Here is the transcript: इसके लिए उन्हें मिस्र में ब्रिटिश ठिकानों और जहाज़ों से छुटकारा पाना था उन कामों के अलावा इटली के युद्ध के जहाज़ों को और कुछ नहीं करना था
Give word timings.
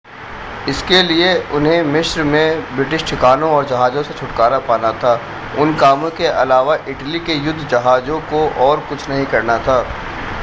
इसके 0.69 1.01
लिए 1.03 1.33
उन्हें 1.55 1.81
मिस्र 1.85 2.23
में 2.23 2.75
ब्रिटिश 2.75 3.03
ठिकानों 3.09 3.49
और 3.49 3.67
जहाज़ों 3.67 4.03
से 4.03 4.13
छुटकारा 4.13 4.59
पाना 4.67 4.91
था 5.03 5.13
उन 5.59 5.75
कामों 5.77 6.09
के 6.11 6.27
अलावा 6.27 6.75
इटली 6.89 7.19
के 7.19 7.33
युद्ध 7.35 7.59
के 7.59 7.67
जहाज़ों 7.67 8.19
को 8.31 8.47
और 8.67 8.79
कुछ 8.89 9.09
नहीं 9.09 9.25
करना 9.25 9.57
था 9.59 9.79